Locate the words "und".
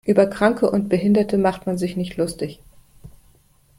0.67-0.89